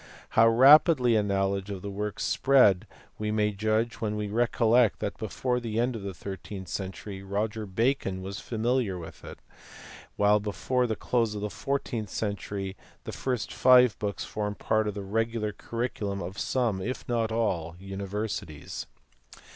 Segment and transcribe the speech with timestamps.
[0.29, 2.87] How rapidly a knowledge of the work spread
[3.19, 7.21] we may judge when we recollect that before the end of the thir teenth century
[7.21, 9.37] Roger Bacon was familiar with it,
[10.15, 14.95] while before the close of the fourteenth century the first five books formed part of
[14.95, 18.87] the regular curriculum at some, if not all, universities.